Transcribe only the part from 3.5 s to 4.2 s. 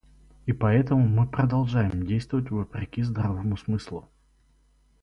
смыслу.